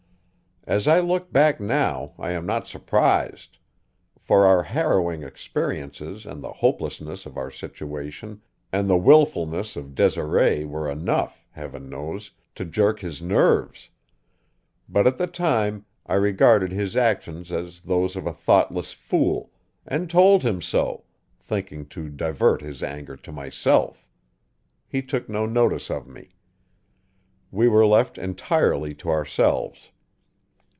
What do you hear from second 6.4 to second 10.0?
the hopelessness of our situation and the wilfulness of